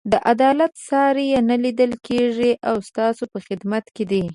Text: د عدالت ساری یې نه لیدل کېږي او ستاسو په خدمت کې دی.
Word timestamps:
د 0.11 0.13
عدالت 0.31 0.73
ساری 0.87 1.25
یې 1.31 1.39
نه 1.49 1.55
لیدل 1.63 1.91
کېږي 2.07 2.51
او 2.69 2.75
ستاسو 2.89 3.23
په 3.31 3.39
خدمت 3.47 3.85
کې 3.95 4.03
دی. 4.11 4.23